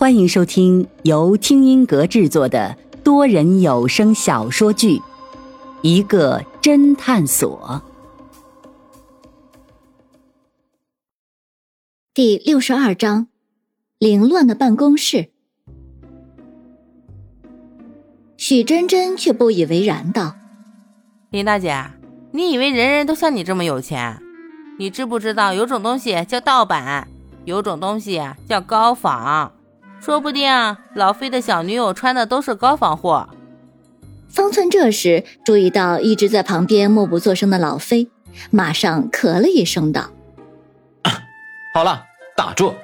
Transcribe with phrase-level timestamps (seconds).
[0.00, 4.96] 欢迎收听由听音阁制作的多人有声小说剧
[5.82, 7.82] 《一个侦探所》
[12.14, 13.28] 第六十二章：
[13.98, 15.28] 凌乱的办公室。
[18.38, 20.34] 许真真却不以为然道
[21.28, 21.90] ：“林大姐，
[22.32, 24.18] 你以为人人都像你这么有钱？
[24.78, 27.06] 你知不知道有种东西叫盗版，
[27.44, 29.52] 有种东西叫高仿？”
[30.00, 30.50] 说不定
[30.94, 33.28] 老飞的小女友穿的都是高仿货。
[34.28, 38.08] 方寸这时注意到一直在旁边默不作声的老飞，
[38.50, 40.10] 马上咳了一声道
[41.74, 42.04] ：“好了，
[42.36, 42.74] 打住！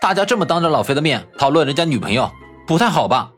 [0.00, 2.30] 大家这么当着老飞的面讨论人家女朋友，
[2.66, 3.30] 不太好吧？”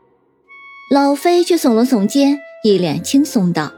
[0.89, 3.71] 老飞却耸了耸肩，一脸轻松道：“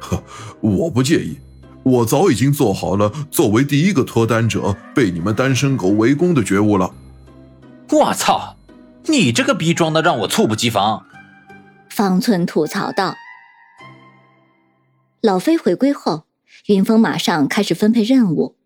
[0.00, 0.22] 呵，
[0.62, 1.38] 我不介意，
[1.82, 6.90] 我早已经做好了作为第一个脱单者被你们单身狗围攻的觉悟了。”
[7.90, 8.56] 我操！
[9.06, 11.06] 你这个逼装的让我猝不及防。
[11.90, 13.16] 方寸吐槽道
[15.20, 16.24] ：“老飞回归后，
[16.66, 18.56] 云峰马上开始分配任务。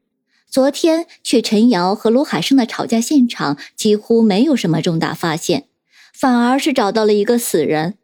[0.49, 5.67] 昨天去陈瑶和罗海生的吵架现场，几乎没有什么重大发现，
[6.13, 7.99] 反而是找到了一个死人。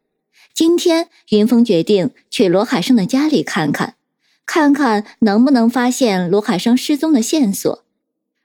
[0.53, 3.95] 今天云峰决定去罗海生的家里看看，
[4.45, 7.83] 看看能不能发现罗海生失踪的线索。”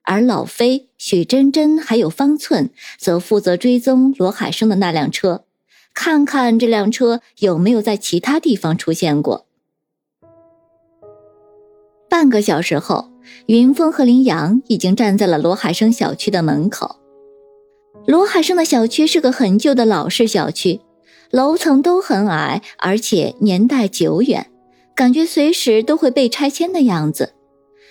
[0.04, 5.44] 而老飞、许真真还有方寸，则负责追踪罗海生的那辆车，
[5.94, 9.46] 看看这辆车有没有在其他地方出现过。
[12.10, 13.12] 半个小时后，
[13.46, 16.96] 云峰和林阳已经站在了罗海生小区的门口。
[18.06, 20.80] 罗海生的小区是个很旧的老式小区，
[21.30, 24.50] 楼层都很矮，而且年代久远，
[24.96, 27.34] 感觉随时都会被拆迁的样子。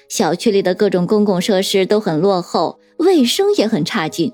[0.09, 4.33] 小区里的各种公共设施都很落后，卫生也很差劲，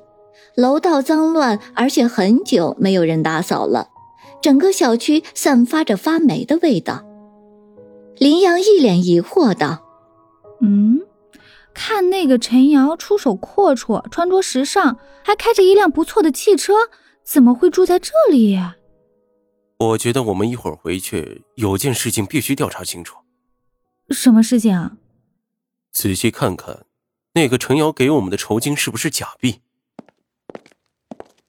[0.56, 3.90] 楼道脏乱，而且很久没有人打扫了，
[4.42, 7.06] 整个小区散发着发霉的味道。
[8.18, 9.84] 林阳一脸疑惑道
[10.62, 11.02] ：“嗯，
[11.74, 16.74] 看那个陈瑶出手阔绰，穿着时尚，还开着一辆不错的汽车，
[17.24, 18.60] 怎么会住在这里？”
[19.80, 23.18] 我觉得我们一会儿回去，有件事情必须调查清楚。
[24.12, 24.94] 什么事情啊？
[25.92, 26.86] 仔细看看，
[27.36, 29.62] 那个陈瑶给我们的酬金是不是假币？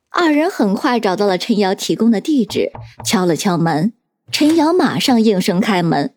[0.09, 2.73] 二人很快找到了陈瑶提供的地址，
[3.05, 3.93] 敲了敲门。
[4.33, 6.15] 陈瑶马上应声开门。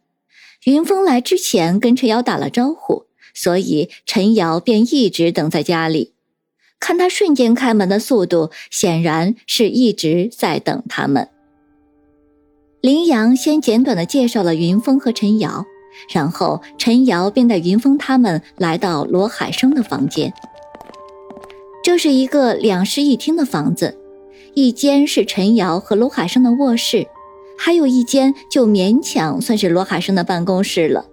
[0.64, 6.14] 云峰来之前跟陈瑶打了招呼，所以陈瑶便一直等在家里。
[6.80, 11.30] 看他瞬间开门的速度，显然是一直在等他们。
[12.80, 15.66] 林阳先简短的介绍了云峰和陈瑶。
[16.10, 20.34] 然后陈瑶便带云峰他们来到罗海生的房间。
[21.84, 23.98] 这是一个两室一厅的房子，
[24.54, 27.08] 一间是陈瑶和罗海生的卧室，
[27.58, 31.06] 还有一间就勉强算是罗海生的办公室了。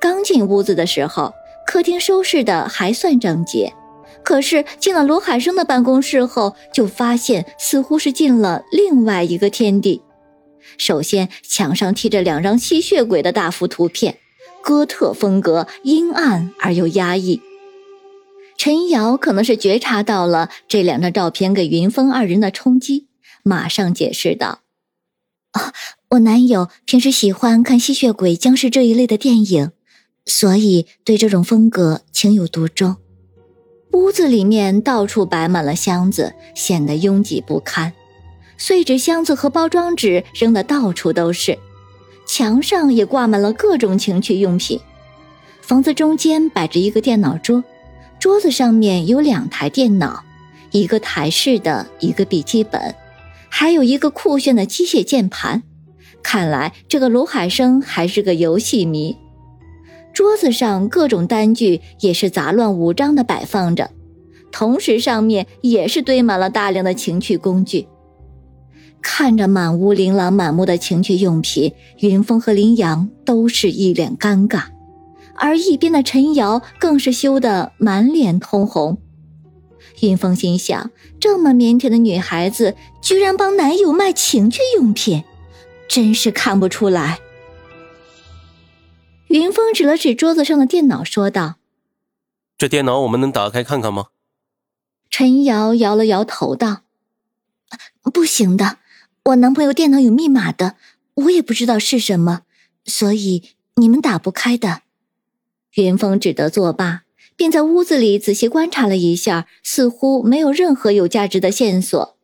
[0.00, 1.32] 刚进屋子的时候，
[1.66, 3.72] 客厅收拾的还算整洁，
[4.22, 10.02] 可是进了罗海生的办公室后，就发现似乎是进了另外一个天地。
[10.78, 14.18] 首先，墙上贴着两张吸血鬼的大幅图片，
[14.62, 17.42] 哥特风格，阴暗而又压抑。
[18.56, 23.08] 陈瑶可能是觉察到了这两张照片给云峰二人的冲击，
[23.42, 24.60] 马上解释道
[25.52, 25.72] ：“啊，
[26.10, 29.72] 我男友平时喜欢看吸血鬼、僵尸这一类的电影，
[30.26, 32.96] 所以对这种风格情有独钟。”
[33.92, 37.92] 屋子里面到处摆满了箱子，显得拥挤不堪。
[38.58, 41.56] 碎纸箱子和包装纸扔得到处都是，
[42.26, 44.78] 墙上也挂满了各种情趣用品。
[45.62, 47.62] 房子中间摆着一个电脑桌，
[48.18, 50.24] 桌子上面有两台电脑，
[50.72, 52.94] 一个台式的，一个笔记本，
[53.48, 55.62] 还有一个酷炫的机械键盘。
[56.20, 59.16] 看来这个卢海生还是个游戏迷。
[60.12, 63.90] 桌子上各种单据也是杂乱无章的摆放着，
[64.50, 67.86] 同时上面也是堆满了大量的情趣工具。
[69.00, 74.64] 看着满屋琳琅满目的情趣用品，云峰和林阳都是一脸尴尬，
[75.34, 78.98] 而一边的陈瑶更是羞得满脸通红。
[80.00, 85.24] 云峰心想：这么腼腆的女孩子，居然帮男友卖情趣用品，
[85.88, 87.18] 真是看不出来。
[89.28, 91.56] 云峰指了指桌子上的电脑，说道
[92.56, 94.06] ：“这电脑我们能打开看看吗？”
[95.10, 96.82] 陈瑶摇了摇头，道
[98.12, 98.78] ：“不行的。”
[99.24, 100.76] 我男朋友电脑有密码的，
[101.14, 102.42] 我也不知道是什么，
[102.84, 103.42] 所以
[103.76, 104.82] 你们打不开的。
[105.74, 107.02] 云峰只得作罢，
[107.36, 112.16] 便在屋子里仔细观察了一下，似乎没有任何有价值的线索。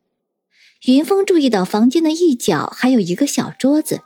[0.87, 4.01] 云峰注意到房间的一角还有一个小桌子，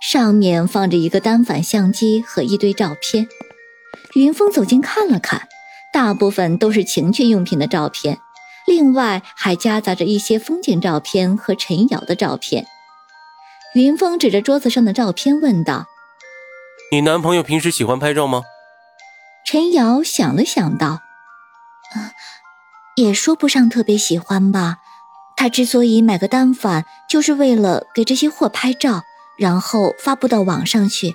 [0.00, 3.28] 上面放着一个单反相机和一堆照片。
[4.14, 5.48] 云峰走近看了看，
[5.92, 8.18] 大部分都是情趣用品的照片，
[8.72, 12.64] 另外还夹杂着一些风景照片和陈瑶的照片。
[13.74, 15.84] 云峰指着桌子上的照片问道
[16.90, 18.44] ：“你男朋友平时喜欢拍照吗？”
[19.44, 21.00] 陈瑶想了想道
[21.92, 22.12] ：“啊，
[22.96, 24.78] 也说不上特别喜欢吧。
[25.36, 29.02] 他之所以买个单反，就是为了给这些货拍照，
[29.36, 31.14] 然后发布到网上去。”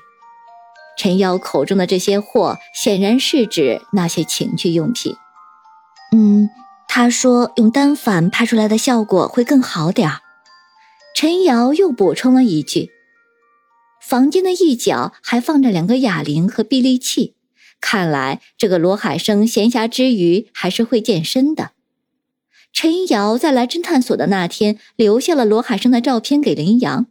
[0.96, 5.16] 陈瑶口中的这些货，显然是指那些情趣用品。
[6.12, 6.50] 嗯，
[6.88, 10.22] 他说用单反拍出来的效果会更好点儿。
[11.16, 12.90] 陈瑶又补充了一句
[14.02, 17.36] ：“房间的一角还放着两个哑铃和臂力器。”
[17.80, 21.72] 看来这个罗海生闲暇之余还是会健身的。
[22.74, 27.06] 陈瑶在来侦探所的那天留下了罗海生的照片给林阳。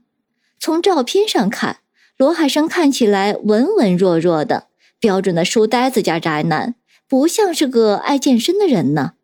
[0.58, 1.78] 从照片上看，
[2.16, 4.68] 罗海生看起来文文弱弱的，
[4.98, 6.76] 标准的书呆子加宅男，
[7.08, 9.14] 不像是个爱健身的人呢。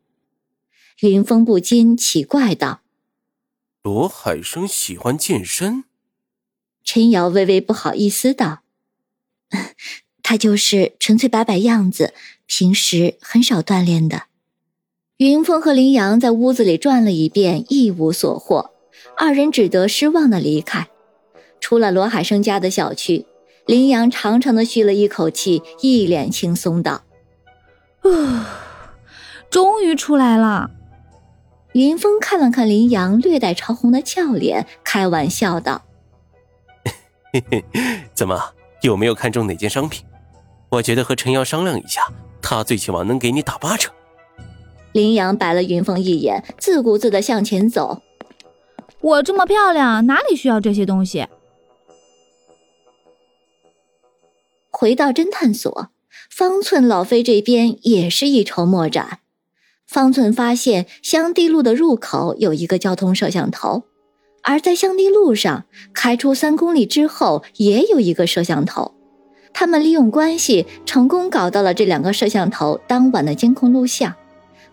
[1.08, 2.81] 云峰不禁奇怪道
[3.82, 5.82] ：“罗海生喜欢健身？”
[6.84, 8.60] 陈瑶微微不好意思道。
[10.22, 12.14] 他就是纯粹摆摆样子，
[12.46, 14.25] 平时很少锻炼的。
[15.16, 18.70] 云峰和林阳在屋子里转了一遍，一无所获，
[19.16, 20.88] 二人只得失望的离开。
[21.60, 23.26] 出了罗海生家的小区，
[23.66, 27.02] 林阳长长的吁了一口气，一脸轻松道
[28.02, 28.64] ：“啊，
[29.50, 30.70] 终于出来了。”
[31.73, 35.83] 云峰看了看林阳略带潮红的俏脸，开玩笑道
[37.33, 37.65] ：“嘿嘿，
[38.13, 40.05] 怎么有没有看中哪件商品？”
[40.71, 42.07] 我觉得和陈瑶商量一下，
[42.43, 43.91] 他最起码能给你打八折。
[44.93, 48.03] 林阳白了云峰一眼，自顾自的向前走。
[49.01, 51.27] 我这么漂亮，哪里需要这些东西？
[54.71, 55.89] 回到侦探所，
[56.31, 59.21] 方寸、老飞这边也是一筹莫展。
[59.87, 63.82] 方寸发现香堤路的入口有一个交通摄像头，
[64.43, 68.94] 而在香堤路上开出三公里之后也有一个摄像头。
[69.52, 74.14] 他们利用关系成功搞到了这两个摄像头当晚的监控录像，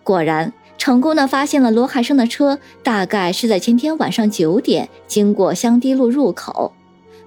[0.02, 6.72] 果然成功的发现了罗海生的车，大概是在前天晚上九点经过香堤路入口，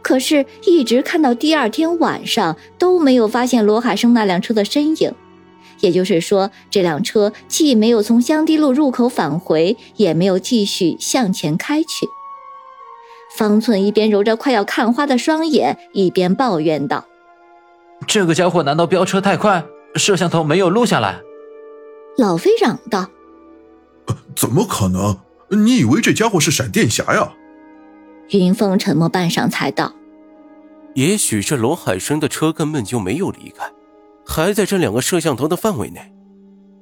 [0.01, 5.13] 可是，一直看到第二天晚上都没有发现罗海生那辆车的身影，
[5.83, 12.07] 也就是说，这辆车既没有从香堤路入口返回，也没有继续向前开去。
[13.35, 17.03] 方寸一边揉着快要看花的双眼，一边抱怨道。
[18.07, 19.65] 这个家伙难道飙车太快，
[19.95, 21.19] 摄像头没有录下来？
[22.17, 23.09] 老飞嚷道
[24.37, 25.17] ：“怎么可能？
[25.49, 27.33] 你以为这家伙是闪电侠呀？”
[28.31, 29.93] 云峰沉默半晌，才道
[30.95, 33.69] ：“也许这罗海生的车根本就没有离开，
[34.33, 36.11] 还在这两个摄像头的范围内。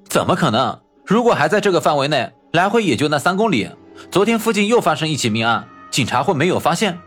[0.08, 0.80] 怎么可能？
[1.06, 3.70] 如果还在这个范围内，来回也就那三公里。
[4.10, 6.98] 昨天附近又发生一起命案，警察会没有发现？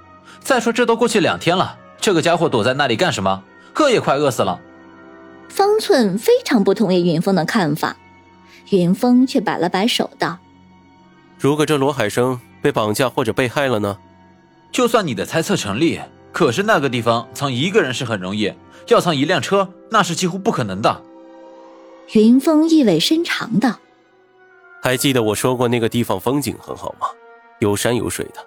[0.41, 3.43] 再说这都过去两天了，这个家伙躲在那里干什么？”
[3.77, 4.61] 饿也快饿死了。
[5.49, 7.97] 方寸非常不同意云峰的看法，
[8.69, 10.37] 云峰却摆了摆手道
[11.41, 13.97] ：“如果这罗海生被绑架或者被害了呢？
[14.71, 15.99] 就算你的猜测成立，
[16.35, 18.53] 可是那个地方藏一个人是很容易，
[18.89, 21.03] 要藏一辆车那是几乎不可能的。”
[22.13, 23.79] 云峰意味深长道
[24.83, 27.07] ：“还记得我说过那个地方风景很好吗？
[27.61, 28.45] 有山有水的，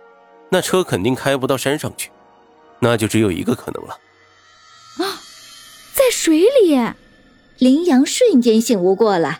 [0.49, 2.11] 那车肯定开不到山上去，
[2.79, 3.97] 那就只有一个可能了。”
[4.99, 5.17] 啊，
[5.93, 6.77] 在水里！
[7.57, 9.39] 林阳瞬间醒悟过来。